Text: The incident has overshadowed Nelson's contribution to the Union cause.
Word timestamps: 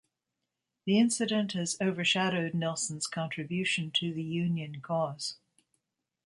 The 0.87 0.97
incident 0.97 1.51
has 1.51 1.77
overshadowed 1.79 2.55
Nelson's 2.55 3.05
contribution 3.05 3.91
to 3.91 4.11
the 4.11 4.23
Union 4.23 4.81
cause. 4.81 5.37